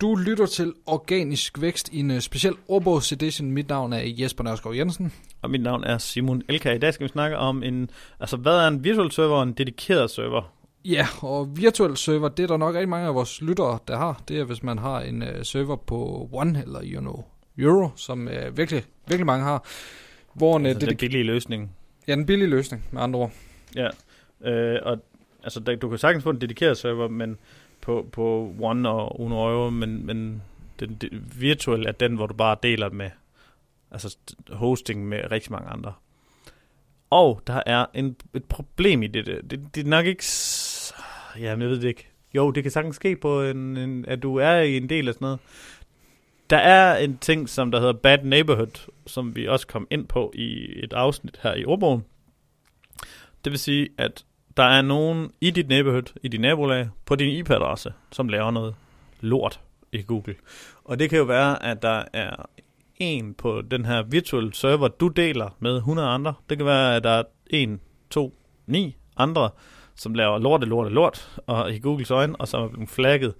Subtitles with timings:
[0.00, 3.50] Du lytter til Organisk Vækst i en uh, speciel ordbogsedition.
[3.50, 5.12] Mit navn er Jesper Nørskov Jensen.
[5.42, 6.72] Og mit navn er Simon Elka.
[6.72, 7.90] I dag skal vi snakke om en,
[8.20, 10.52] altså hvad er en virtual server og en dedikeret server?
[10.84, 14.22] Ja, og virtuel server, det er der nok rigtig mange af vores lyttere, der har.
[14.28, 17.24] Det er, hvis man har en uh, server på One eller you know,
[17.58, 19.64] Euro, som uh, virkelig, virkelig mange har.
[20.34, 21.76] Hvor en, altså den billige løsning.
[22.08, 23.32] Ja, den billige løsning, med andre ord.
[23.76, 23.88] Ja,
[24.50, 24.98] øh, og
[25.42, 27.38] altså, der, du kan sagtens få en dedikeret server, men
[27.88, 30.42] på, på One og Uno Euro, men, men
[30.80, 33.10] den, den virtuel er den, hvor du bare deler med
[33.90, 34.16] altså
[34.50, 35.92] hosting med rigtig mange andre.
[37.10, 39.26] Og der er en, et problem i det.
[39.26, 40.24] Det, det er nok ikke...
[41.38, 42.08] Ja, jeg ved det ikke.
[42.34, 45.14] Jo, det kan sagtens ske på, en, en, at du er i en del af
[45.14, 45.38] sådan noget.
[46.50, 50.32] Der er en ting, som der hedder Bad Neighborhood, som vi også kom ind på
[50.34, 52.04] i et afsnit her i ordbogen.
[53.44, 54.24] Det vil sige, at
[54.58, 58.74] der er nogen i dit neighborhood, i dit nabolag, på din IP-adresse, som laver noget
[59.20, 59.60] lort
[59.92, 60.34] i Google.
[60.84, 62.36] Og det kan jo være, at der er
[62.96, 66.34] en på den her virtual server, du deler med 100 andre.
[66.50, 68.34] Det kan være, at der er en, to,
[68.66, 69.50] ni andre,
[69.96, 73.34] som laver lorte, lorte, lort, og i Googles øjne, og som er blevet flagget.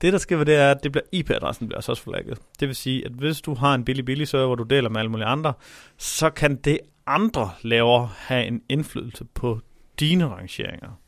[0.00, 2.38] Det, der sker ved det, er, at det bliver IP-adressen bliver også flagget.
[2.60, 5.00] Det vil sige, at hvis du har en billig, billig server, hvor du deler med
[5.00, 5.52] alle mulige andre,
[5.98, 9.60] så kan det andre laver have en indflydelse på
[10.00, 11.00] dine rangeringer.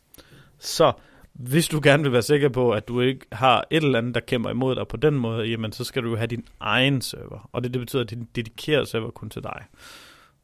[0.59, 0.93] Så
[1.33, 4.21] hvis du gerne vil være sikker på, at du ikke har et eller andet, der
[4.21, 7.51] kæmper imod dig på den måde, jamen så skal du have din egen server.
[7.53, 9.65] Og det, det betyder, at din dedikerede server kun til dig.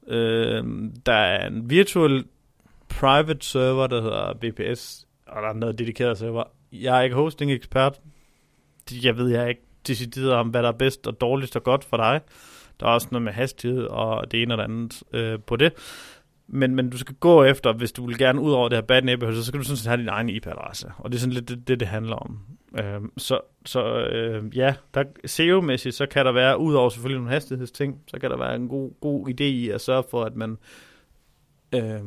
[0.06, 0.64] Øh,
[1.06, 2.24] der er en virtual
[2.88, 6.44] private server, der hedder VPS, og der er noget dedikeret server.
[6.72, 8.00] Jeg er ikke hosting ekspert.
[8.92, 11.96] Jeg ved jeg ikke decideret om, hvad der er bedst og dårligst og godt for
[11.96, 12.20] dig.
[12.80, 15.72] Der er også noget med hastighed og det ene og det andet øh, på det.
[16.54, 19.02] Men, men du skal gå efter, hvis du vil gerne ud over det her bad
[19.02, 20.92] neighborhood, så skal du sådan set have din egen IP-adresse.
[20.98, 22.38] Og det er sådan lidt det, det, det handler om.
[22.78, 27.32] Øh, så så øh, ja, der, SEO-mæssigt, så kan der være, ud over selvfølgelig nogle
[27.32, 30.58] hastighedsting, så kan der være en god, god idé i at sørge for, at man
[31.74, 32.00] øh,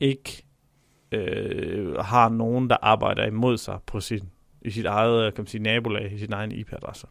[0.00, 0.44] ikke
[1.12, 4.30] øh, har nogen, der arbejder imod sig på sin,
[4.62, 7.06] i sit eget kan man sige, nabolag, i sin egen IP-adresse.